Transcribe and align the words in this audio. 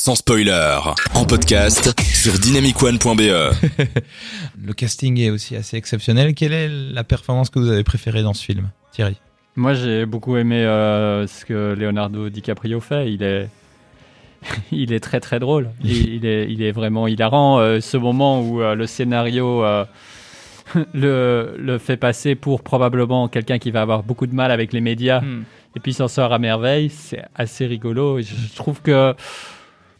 sans 0.00 0.14
spoiler, 0.14 0.78
en 1.14 1.26
podcast 1.26 1.92
sur 2.00 2.32
dynamicone.be. 2.38 3.20
Le 4.64 4.72
casting 4.72 5.20
est 5.20 5.28
aussi 5.28 5.56
assez 5.56 5.76
exceptionnel. 5.76 6.32
Quelle 6.32 6.54
est 6.54 6.70
la 6.70 7.04
performance 7.04 7.50
que 7.50 7.58
vous 7.58 7.68
avez 7.68 7.84
préférée 7.84 8.22
dans 8.22 8.32
ce 8.32 8.42
film, 8.42 8.70
Thierry? 8.92 9.18
Moi, 9.56 9.74
j'ai 9.74 10.06
beaucoup 10.06 10.38
aimé 10.38 10.64
euh, 10.64 11.26
ce 11.26 11.44
que 11.44 11.74
Leonardo 11.78 12.30
DiCaprio 12.30 12.80
fait. 12.80 13.12
Il 13.12 13.22
est, 13.22 13.50
il 14.72 14.94
est 14.94 15.00
très 15.00 15.20
très 15.20 15.38
drôle. 15.38 15.68
Il, 15.84 16.14
il 16.14 16.24
est, 16.24 16.50
il 16.50 16.62
est 16.62 16.72
vraiment 16.72 17.06
hilarant. 17.06 17.58
Euh, 17.58 17.80
ce 17.82 17.98
moment 17.98 18.40
où 18.40 18.62
euh, 18.62 18.74
le 18.74 18.86
scénario 18.86 19.62
euh, 19.62 19.84
le, 20.94 21.56
le 21.58 21.76
fait 21.76 21.98
passer 21.98 22.34
pour 22.36 22.62
probablement 22.62 23.28
quelqu'un 23.28 23.58
qui 23.58 23.70
va 23.70 23.82
avoir 23.82 24.02
beaucoup 24.02 24.26
de 24.26 24.34
mal 24.34 24.50
avec 24.50 24.72
les 24.72 24.80
médias, 24.80 25.20
Hmm. 25.20 25.42
et 25.76 25.80
puis 25.80 25.92
s'en 25.92 26.08
sort 26.08 26.32
à 26.32 26.38
merveille. 26.38 26.88
C'est 26.88 27.22
assez 27.34 27.66
rigolo. 27.66 28.18
Je 28.22 28.56
trouve 28.56 28.80
que 28.80 29.14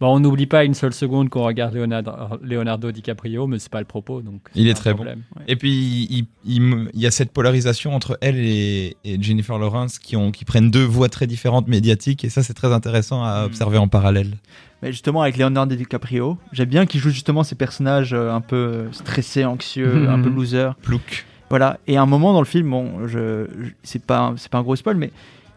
bon, 0.00 0.14
on 0.16 0.20
n'oublie 0.20 0.46
pas 0.46 0.64
une 0.64 0.74
seule 0.74 0.92
seconde 0.92 1.28
qu'on 1.28 1.44
regarde 1.44 1.74
Leonardo, 1.74 2.10
Leonardo 2.42 2.90
DiCaprio, 2.92 3.46
mais 3.46 3.58
c'est 3.58 3.70
pas 3.70 3.80
le 3.80 3.86
propos. 3.86 4.20
Donc 4.22 4.40
Il 4.54 4.68
est 4.68 4.74
très 4.74 4.90
bon. 4.90 4.96
problème. 4.96 5.22
Et 5.48 5.56
puis, 5.56 6.06
il, 6.10 6.26
il- 6.44 6.88
il 6.94 7.00
y 7.00 7.06
a 7.06 7.10
cette 7.10 7.32
polarisation 7.32 7.94
entre 7.94 8.18
elle 8.20 8.36
et, 8.38 8.96
et 9.04 9.20
Jennifer 9.22 9.58
Lawrence 9.58 9.98
qui, 9.98 10.16
ont, 10.16 10.30
qui 10.30 10.44
prennent 10.44 10.70
deux 10.70 10.84
voix 10.84 11.08
très 11.08 11.26
différentes 11.26 11.68
médiatiques. 11.68 12.24
Et 12.24 12.28
ça, 12.28 12.42
c'est 12.42 12.54
très 12.54 12.72
intéressant 12.72 13.22
à 13.24 13.42
Mm. 13.42 13.46
observer 13.46 13.78
en 13.78 13.88
parallèle. 13.88 14.34
Mais 14.82 14.92
justement, 14.92 15.22
avec 15.22 15.36
Leonardo 15.38 15.74
DiCaprio, 15.74 16.36
j'aime 16.52 16.68
bien 16.68 16.84
qu'il 16.86 17.00
joue 17.00 17.08
justement 17.10 17.42
ces 17.44 17.54
personnages 17.54 18.12
euh, 18.12 18.30
un 18.32 18.40
peu 18.42 18.88
stressés, 18.92 19.44
anxieux, 19.44 19.94
Mhm. 20.02 20.08
un 20.08 20.20
peu 20.22 20.28
loser. 20.28 20.70
Plouc. 20.82 21.24
Voilà. 21.48 21.78
Et 21.86 21.96
à 21.96 22.02
un 22.02 22.06
moment 22.06 22.32
dans 22.32 22.40
le 22.40 22.44
film, 22.46 22.70
bon, 22.70 23.06
je, 23.06 23.46
je- 23.62 23.70
c'est 23.82 24.02
pas, 24.04 24.34
c'est 24.36 24.50
pas 24.50 24.58
un 24.58 24.62
gros 24.62 24.76
spoil, 24.76 24.96
mais 24.96 25.10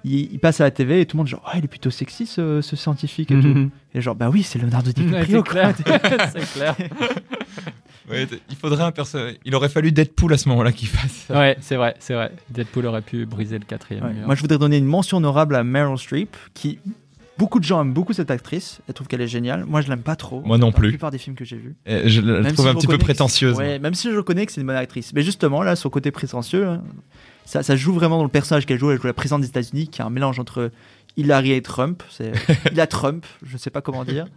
il, 0.04 0.32
il 0.34 0.40
passe 0.40 0.62
à 0.62 0.64
la 0.66 0.72
TV 0.72 1.02
et 1.02 1.06
tout 1.06 1.18
le 1.18 1.20
monde 1.20 1.28
genre, 1.28 1.44
oh, 1.46 1.52
il 1.58 1.64
est 1.66 1.68
plutôt 1.68 1.90
sexy 1.92 2.26
ce, 2.26 2.62
ce 2.62 2.76
scientifique 2.76 3.32
et 3.32 3.40
tout. 3.40 3.48
Mhm. 3.48 3.70
Et 3.94 4.02
genre, 4.02 4.16
bah 4.16 4.30
oui, 4.30 4.44
c'est 4.44 4.60
Leonardo 4.60 4.90
Ouais, 4.92 4.94
DiCaprio. 5.04 5.44
clair. 5.44 5.74
c'est 6.34 6.54
clair. 6.54 6.76
Ouais, 8.10 8.28
il 8.50 8.56
faudrait 8.56 8.84
un 8.84 8.92
perso. 8.92 9.20
Il 9.46 9.54
aurait 9.56 9.70
fallu 9.70 9.92
Deadpool 9.92 10.34
à 10.34 10.38
ce 10.38 10.50
moment-là 10.50 10.72
qu'il 10.72 10.88
fasse 10.88 11.26
ça. 11.28 11.38
Ouais, 11.38 11.58
c'est 11.62 11.76
vrai, 11.76 11.96
c'est 12.00 12.16
vrai. 12.16 12.32
Deadpool 12.50 12.86
aurait 12.88 13.02
pu 13.04 13.26
briser 13.26 13.60
le 13.60 13.66
quatrième 13.66 14.04
Ouais. 14.06 14.14
mur. 14.14 14.26
Moi, 14.26 14.36
je 14.36 14.42
voudrais 14.42 14.58
donner 14.58 14.78
une 14.78 14.86
mention 14.86 15.18
honorable 15.18 15.56
à 15.56 15.64
Meryl 15.64 15.98
Streep, 15.98 16.36
qui 16.56 16.80
beaucoup 17.40 17.60
de 17.60 17.64
gens 17.64 17.82
aiment 17.82 17.94
beaucoup 17.94 18.14
cette 18.14 18.30
actrice. 18.30 18.80
Elles 18.88 18.94
trouvent 18.94 19.08
qu'elle 19.08 19.22
est 19.22 19.28
géniale. 19.28 19.66
Moi, 19.66 19.82
je 19.82 19.88
l'aime 19.90 20.04
pas 20.04 20.16
trop. 20.16 20.42
Moi 20.42 20.58
non 20.60 20.72
plus. 20.72 20.88
La 20.90 20.92
plupart 20.92 21.10
des 21.12 21.18
films 21.18 21.36
que 21.36 21.46
j'ai 21.46 21.56
vus. 21.58 21.76
Et 21.88 22.08
Je 22.10 22.22
la 22.22 22.42
Même 22.42 22.54
trouve 22.54 22.66
si 22.66 22.72
un 22.72 22.76
petit 22.76 22.86
peu 22.88 22.98
prétentieuse. 23.00 23.56
Ouais, 23.58 23.80
même 23.80 23.96
si 23.96 24.12
je 24.12 24.16
reconnais 24.18 24.46
que 24.46 24.52
c'est 24.52 24.62
une 24.62 24.68
bonne 24.68 24.76
actrice. 24.76 25.12
Mais 25.14 25.24
justement, 25.24 25.64
là, 25.64 25.76
son 25.76 25.90
côté 25.90 26.12
prétentieux, 26.12 26.68
hein, 26.68 26.84
ça, 27.46 27.64
ça 27.64 27.76
joue 27.76 27.94
vraiment 27.94 28.18
dans 28.18 28.24
le 28.24 28.30
personnage 28.30 28.66
qu'elle 28.68 28.78
joue. 28.78 28.92
Elle 28.92 29.00
joue 29.02 29.08
la 29.08 29.14
présidente 29.14 29.42
des 29.42 29.48
États-Unis, 29.48 29.88
qui 29.88 30.02
est 30.02 30.04
un 30.04 30.10
mélange 30.12 30.38
entre 30.40 30.72
Hillary 31.18 31.54
et 31.54 31.62
Trump. 31.64 32.04
C'est 32.12 32.32
il 32.72 32.80
a 32.80 32.86
Trump, 32.88 33.26
je 33.44 33.58
sais 33.58 33.72
pas 33.72 33.82
comment 33.82 34.04
dire. 34.06 34.28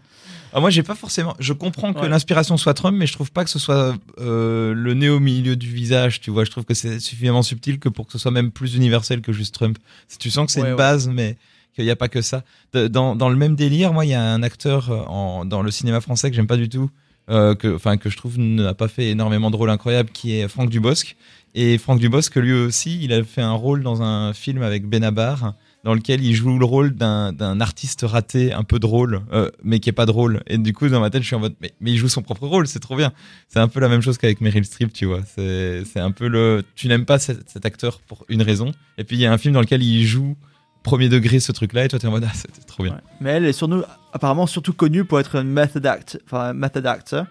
Ah, 0.54 0.60
moi, 0.60 0.68
j'ai 0.70 0.82
pas 0.82 0.94
forcément. 0.94 1.34
Je 1.38 1.52
comprends 1.54 1.92
que 1.94 2.00
Ouais. 2.00 2.08
l'inspiration 2.08 2.56
soit 2.58 2.74
Trump, 2.74 2.96
mais 2.98 3.06
je 3.06 3.12
trouve 3.14 3.32
pas 3.32 3.42
que 3.42 3.50
ce 3.50 3.58
soit 3.58 3.94
euh, 4.20 4.74
le 4.74 4.94
nez 4.94 5.08
au 5.08 5.18
milieu 5.18 5.56
du 5.56 5.68
visage. 5.68 6.20
Tu 6.20 6.30
vois, 6.30 6.44
je 6.44 6.50
trouve 6.50 6.64
que 6.64 6.74
c'est 6.74 7.00
suffisamment 7.00 7.42
subtil 7.42 7.78
que 7.78 7.88
pour 7.88 8.06
que 8.06 8.12
ce 8.12 8.18
soit 8.18 8.30
même 8.30 8.50
plus 8.50 8.74
universel 8.76 9.22
que 9.22 9.32
juste 9.32 9.54
Trump. 9.54 9.78
Si 10.08 10.18
tu 10.18 10.30
sens 10.30 10.46
que 10.46 10.52
c'est 10.52 10.60
Ouais, 10.60 10.66
une 10.68 10.72
ouais. 10.74 10.78
base, 10.78 11.08
mais 11.08 11.36
qu'il 11.74 11.84
n'y 11.84 11.90
a 11.90 11.96
pas 11.96 12.08
que 12.08 12.22
ça. 12.22 12.44
Dans, 12.72 13.16
dans 13.16 13.28
le 13.28 13.36
même 13.36 13.54
délire, 13.54 13.92
moi, 13.92 14.04
il 14.04 14.10
y 14.10 14.14
a 14.14 14.22
un 14.22 14.42
acteur 14.42 14.90
euh, 14.90 15.44
dans 15.44 15.62
le 15.62 15.70
cinéma 15.70 16.00
français 16.00 16.30
que 16.30 16.36
j'aime 16.36 16.46
pas 16.46 16.56
du 16.56 16.68
tout, 16.68 16.90
euh, 17.30 17.54
que, 17.54 17.74
enfin, 17.74 17.96
que 17.96 18.10
je 18.10 18.16
trouve 18.16 18.38
n'a 18.38 18.74
pas 18.74 18.88
fait 18.88 19.10
énormément 19.10 19.50
de 19.50 19.56
rôles 19.56 19.70
incroyables, 19.70 20.10
qui 20.10 20.34
est 20.34 20.48
Franck 20.48 20.70
Dubosc. 20.70 21.16
Et 21.54 21.76
Franck 21.78 21.98
Dubosc, 21.98 22.34
lui 22.36 22.52
aussi, 22.52 22.98
il 23.02 23.12
a 23.12 23.22
fait 23.24 23.42
un 23.42 23.52
rôle 23.52 23.82
dans 23.82 24.02
un 24.02 24.32
film 24.32 24.62
avec 24.62 24.86
Benabar 24.86 25.54
dans 25.84 25.94
lequel 25.94 26.22
il 26.24 26.32
joue 26.34 26.58
le 26.58 26.64
rôle 26.64 26.94
d'un 26.94 27.60
artiste 27.60 28.04
raté 28.06 28.52
un 28.52 28.62
peu 28.62 28.78
drôle, 28.78 29.22
euh, 29.32 29.50
mais 29.64 29.80
qui 29.80 29.88
est 29.88 29.92
pas 29.92 30.06
drôle. 30.06 30.42
Et 30.46 30.56
du 30.56 30.72
coup, 30.72 30.88
dans 30.88 31.00
ma 31.00 31.10
tête, 31.10 31.22
je 31.22 31.26
suis 31.26 31.36
en 31.36 31.40
mode, 31.40 31.56
mais, 31.60 31.72
mais 31.80 31.90
il 31.90 31.98
joue 31.98 32.08
son 32.08 32.22
propre 32.22 32.46
rôle, 32.46 32.66
c'est 32.68 32.78
trop 32.78 32.96
bien. 32.96 33.12
C'est 33.48 33.58
un 33.58 33.68
peu 33.68 33.80
la 33.80 33.88
même 33.88 34.00
chose 34.00 34.16
qu'avec 34.16 34.40
Meryl 34.40 34.64
Streep, 34.64 34.92
tu 34.92 35.06
vois. 35.06 35.20
C'est 35.34 35.84
c'est 35.84 36.00
un 36.00 36.12
peu 36.12 36.28
le, 36.28 36.62
tu 36.76 36.86
n'aimes 36.88 37.04
pas 37.04 37.18
cet, 37.18 37.50
cet 37.50 37.66
acteur 37.66 38.00
pour 38.00 38.24
une 38.28 38.42
raison. 38.42 38.72
Et 38.96 39.04
puis 39.04 39.16
il 39.16 39.20
y 39.20 39.26
a 39.26 39.32
un 39.32 39.38
film 39.38 39.54
dans 39.54 39.60
lequel 39.60 39.82
il 39.82 40.04
joue 40.06 40.36
premier 40.82 41.08
degré 41.08 41.40
ce 41.40 41.52
truc-là, 41.52 41.84
et 41.84 41.88
toi 41.88 41.98
t'es 41.98 42.06
en 42.06 42.10
mode, 42.10 42.26
ah, 42.26 42.32
c'était 42.34 42.62
trop 42.66 42.82
bien. 42.82 42.94
Ouais. 42.94 43.00
Mais 43.20 43.30
elle 43.30 43.44
est 43.44 43.52
surtout, 43.52 43.82
apparemment 44.12 44.46
surtout 44.46 44.72
connue 44.72 45.04
pour 45.04 45.20
être 45.20 45.36
une 45.36 45.48
method, 45.48 45.84
act, 45.86 46.20
enfin, 46.26 46.50
un 46.50 46.52
method 46.52 46.86
actor. 46.86 47.26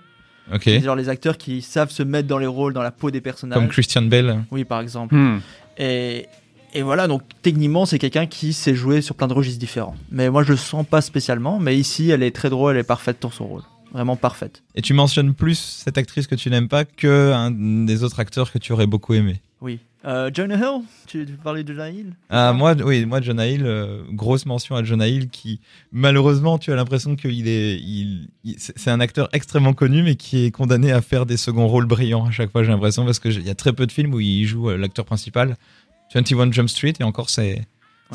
Ok. 0.54 0.64
C'est 0.66 0.82
genre 0.82 0.96
les 0.96 1.08
acteurs 1.08 1.38
qui 1.38 1.62
savent 1.62 1.92
se 1.92 2.04
mettre 2.04 2.28
dans 2.28 2.38
les 2.38 2.48
rôles, 2.48 2.74
dans 2.74 2.82
la 2.82 2.92
peau 2.92 3.12
des 3.12 3.22
personnages. 3.22 3.58
Comme 3.58 3.70
Christian 3.70 4.02
Bale. 4.02 4.44
Oui, 4.52 4.66
par 4.66 4.82
exemple. 4.82 5.16
Hmm. 5.16 5.40
Et, 5.78 6.26
et 6.74 6.82
voilà, 6.82 7.08
donc 7.08 7.22
techniquement, 7.42 7.86
c'est 7.86 8.00
quelqu'un 8.00 8.26
qui 8.26 8.52
sait 8.52 8.76
jouer 8.76 9.02
sur 9.02 9.16
plein 9.16 9.28
de 9.28 9.34
registres 9.34 9.60
différents. 9.60 9.96
Mais 10.12 10.30
moi, 10.30 10.44
je 10.44 10.52
le 10.52 10.58
sens 10.58 10.86
pas 10.86 11.02
spécialement. 11.02 11.60
Mais 11.60 11.78
ici, 11.78 12.10
elle 12.10 12.24
est 12.24 12.36
très 12.36 12.50
drôle, 12.50 12.74
elle 12.74 12.82
est 12.82 12.84
parfaite 12.84 13.18
pour 13.18 13.34
son 13.34 13.48
rôle. 13.48 13.62
Vraiment 13.94 14.16
parfaite. 14.16 14.64
Et 14.76 14.82
tu 14.82 14.94
mentionnes 14.94 15.34
plus 15.34 15.60
cette 15.84 15.98
actrice 15.98 16.28
que 16.28 16.36
tu 16.36 16.50
n'aimes 16.50 16.70
pas 16.70 16.86
que 16.86 17.34
un 17.34 17.52
des 17.52 18.04
autres 18.04 18.20
acteurs 18.20 18.52
que 18.52 18.58
tu 18.58 18.72
aurais 18.74 18.88
beaucoup 18.88 19.14
aimé. 19.14 19.42
Oui. 19.62 19.80
Euh, 20.06 20.32
Jonah 20.34 20.56
Hill 20.56 20.84
Tu, 21.06 21.26
tu 21.26 21.34
parlais 21.34 21.64
de 21.64 21.72
Jonah 21.72 21.92
Hill 21.92 22.16
Ah, 22.32 22.52
moi, 22.52 22.74
oui, 22.84 23.06
moi, 23.06 23.22
Jonah 23.22 23.48
Hill, 23.48 23.64
euh, 23.64 24.02
grosse 24.10 24.48
mention 24.48 24.76
à 24.76 24.84
Jonah 24.84 25.08
Hill 25.08 25.30
qui, 25.30 25.60
malheureusement, 25.92 26.58
tu 26.58 26.72
as 26.72 26.76
l'impression 26.76 27.16
qu'il 27.16 27.48
est, 27.48 27.76
il, 27.76 28.28
c'est 28.58 28.90
un 28.90 29.00
acteur 29.00 29.30
extrêmement 29.34 29.74
connu, 29.74 30.02
mais 30.02 30.16
qui 30.16 30.46
est 30.46 30.52
condamné 30.52 30.92
à 30.92 31.02
faire 31.02 31.28
des 31.28 31.38
seconds 31.38 31.68
rôles 31.68 31.86
brillants 31.86 32.26
à 32.26 32.32
chaque 32.32 32.52
fois, 32.52 32.64
j'ai 32.64 32.72
l'impression, 32.72 33.06
parce 33.06 33.20
qu'il 33.20 33.46
y 33.46 33.52
a 33.52 33.56
très 33.56 33.74
peu 33.74 33.86
de 33.86 33.92
films 33.92 34.16
où 34.16 34.20
il 34.20 34.46
joue 34.46 34.72
euh, 34.72 34.78
l'acteur 34.78 35.06
principal. 35.06 35.56
21 36.16 36.52
Jump 36.52 36.68
Street, 36.68 36.94
et 37.00 37.04
encore, 37.04 37.30
c'est, 37.30 37.62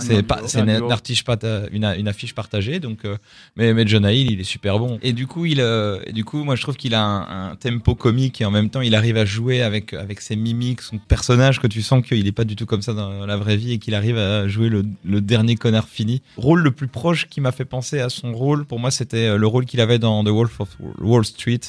c'est 0.02 0.22
pas, 0.22 0.40
c'est 0.46 0.58
un 0.60 0.66
une, 0.68 0.88
pata- 1.24 1.68
une, 1.72 1.84
une 1.84 2.08
affiche 2.08 2.34
partagée, 2.34 2.80
donc, 2.80 3.04
euh, 3.04 3.16
mais, 3.56 3.72
mais 3.74 3.86
Jonah 3.86 4.12
Hill, 4.12 4.30
il 4.30 4.40
est 4.40 4.44
super 4.44 4.78
bon. 4.78 4.98
Et 5.02 5.12
du 5.12 5.26
coup, 5.26 5.44
il, 5.46 5.60
euh, 5.60 6.00
et 6.06 6.12
du 6.12 6.24
coup, 6.24 6.44
moi, 6.44 6.56
je 6.56 6.62
trouve 6.62 6.76
qu'il 6.76 6.94
a 6.94 7.02
un, 7.02 7.50
un 7.50 7.56
tempo 7.56 7.94
comique 7.94 8.40
et 8.40 8.44
en 8.44 8.50
même 8.50 8.70
temps, 8.70 8.80
il 8.80 8.94
arrive 8.94 9.16
à 9.16 9.24
jouer 9.24 9.62
avec, 9.62 9.94
avec 9.94 10.20
ses 10.20 10.36
mimiques, 10.36 10.82
son 10.82 10.98
personnage 10.98 11.60
que 11.60 11.66
tu 11.66 11.82
sens 11.82 12.04
qu'il 12.06 12.26
est 12.26 12.32
pas 12.32 12.44
du 12.44 12.56
tout 12.56 12.66
comme 12.66 12.82
ça 12.82 12.92
dans 12.94 13.26
la 13.26 13.36
vraie 13.36 13.56
vie 13.56 13.72
et 13.72 13.78
qu'il 13.78 13.94
arrive 13.94 14.18
à 14.18 14.46
jouer 14.48 14.68
le, 14.68 14.84
le 15.04 15.20
dernier 15.20 15.56
connard 15.56 15.88
fini. 15.88 16.22
Rôle 16.36 16.62
le 16.62 16.70
plus 16.70 16.88
proche 16.88 17.28
qui 17.28 17.40
m'a 17.40 17.52
fait 17.52 17.64
penser 17.64 18.00
à 18.00 18.08
son 18.08 18.32
rôle, 18.32 18.64
pour 18.64 18.78
moi, 18.78 18.90
c'était 18.90 19.26
euh, 19.28 19.36
le 19.38 19.46
rôle 19.46 19.64
qu'il 19.64 19.80
avait 19.80 19.98
dans 19.98 20.22
The 20.24 20.28
Wolf 20.28 20.60
of 20.60 20.68
Wall 21.00 21.24
Street. 21.24 21.60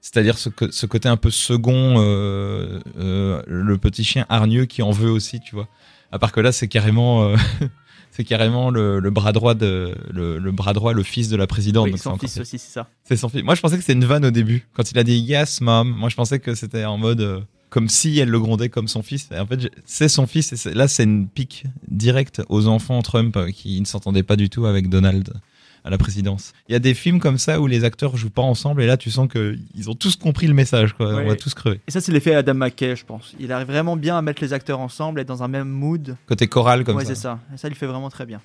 C'est-à-dire 0.00 0.36
ce, 0.36 0.50
ce 0.70 0.84
côté 0.84 1.08
un 1.08 1.16
peu 1.16 1.30
second, 1.30 1.94
euh, 1.98 2.78
euh, 2.98 3.42
le 3.46 3.78
petit 3.78 4.04
chien 4.04 4.26
hargneux 4.28 4.66
qui 4.66 4.82
en 4.82 4.90
veut 4.90 5.10
aussi, 5.10 5.40
tu 5.40 5.54
vois. 5.54 5.66
À 6.14 6.18
part 6.20 6.30
que 6.30 6.40
là, 6.40 6.52
c'est 6.52 6.68
carrément, 6.68 7.24
euh, 7.24 7.36
c'est 8.12 8.22
carrément 8.22 8.70
le, 8.70 9.00
le 9.00 9.10
bras 9.10 9.32
droit 9.32 9.54
de, 9.54 9.92
le, 10.12 10.38
le 10.38 10.52
bras 10.52 10.72
droit, 10.72 10.92
le 10.92 11.02
fils 11.02 11.28
de 11.28 11.36
la 11.36 11.48
présidente. 11.48 11.86
Oui, 11.86 11.90
Donc 11.90 11.98
c'est 11.98 12.04
son 12.04 12.18
fils 12.18 12.38
aussi, 12.38 12.58
c'est 12.58 12.72
ça. 12.72 12.88
c'est 13.02 13.16
son 13.16 13.28
fils. 13.28 13.42
Moi, 13.42 13.56
je 13.56 13.60
pensais 13.60 13.74
que 13.74 13.82
c'était 13.82 13.94
une 13.94 14.04
vanne 14.04 14.24
au 14.24 14.30
début. 14.30 14.64
Quand 14.74 14.88
il 14.92 14.98
a 14.98 15.02
dit 15.02 15.18
yes, 15.18 15.60
mom, 15.60 15.90
moi, 15.90 16.08
je 16.08 16.14
pensais 16.14 16.38
que 16.38 16.54
c'était 16.54 16.84
en 16.84 16.98
mode 16.98 17.20
euh, 17.20 17.40
comme 17.68 17.88
si 17.88 18.16
elle 18.20 18.28
le 18.28 18.38
grondait 18.38 18.68
comme 18.68 18.86
son 18.86 19.02
fils. 19.02 19.28
Et 19.32 19.38
en 19.40 19.46
fait, 19.46 19.68
c'est 19.84 20.08
son 20.08 20.28
fils. 20.28 20.66
Et 20.66 20.74
là, 20.74 20.86
c'est 20.86 21.02
une 21.02 21.26
pique 21.26 21.64
directe 21.88 22.42
aux 22.48 22.68
enfants 22.68 23.02
Trump 23.02 23.36
euh, 23.36 23.50
qui 23.50 23.80
ne 23.80 23.84
s'entendaient 23.84 24.22
pas 24.22 24.36
du 24.36 24.48
tout 24.48 24.66
avec 24.66 24.88
Donald 24.88 25.32
à 25.84 25.90
la 25.90 25.98
présidence. 25.98 26.52
Il 26.68 26.72
y 26.72 26.74
a 26.74 26.78
des 26.78 26.94
films 26.94 27.20
comme 27.20 27.38
ça 27.38 27.60
où 27.60 27.66
les 27.66 27.84
acteurs 27.84 28.16
jouent 28.16 28.30
pas 28.30 28.42
ensemble 28.42 28.82
et 28.82 28.86
là, 28.86 28.96
tu 28.96 29.10
sens 29.10 29.28
que 29.28 29.56
ils 29.74 29.90
ont 29.90 29.94
tous 29.94 30.16
compris 30.16 30.46
le 30.46 30.54
message. 30.54 30.94
Quoi. 30.94 31.14
Ouais. 31.14 31.22
On 31.24 31.28
va 31.28 31.36
tous 31.36 31.54
crever. 31.54 31.80
Et 31.86 31.90
ça, 31.90 32.00
c'est 32.00 32.12
l'effet 32.12 32.34
Adam 32.34 32.54
McKay, 32.54 32.96
je 32.96 33.04
pense. 33.04 33.34
Il 33.38 33.52
arrive 33.52 33.66
vraiment 33.66 33.96
bien 33.96 34.16
à 34.16 34.22
mettre 34.22 34.42
les 34.42 34.52
acteurs 34.52 34.80
ensemble, 34.80 35.20
être 35.20 35.28
dans 35.28 35.42
un 35.42 35.48
même 35.48 35.68
mood. 35.68 36.16
Côté 36.26 36.46
choral 36.46 36.84
comme 36.84 36.96
ouais, 36.96 37.04
ça. 37.04 37.14
c'est 37.14 37.20
ça. 37.20 37.38
Et 37.54 37.58
ça, 37.58 37.68
il 37.68 37.74
fait 37.74 37.86
vraiment 37.86 38.10
très 38.10 38.26
bien. 38.26 38.40